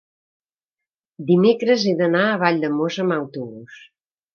[1.29, 3.83] Dimecres he d'anar a Valldemossa amb autobús.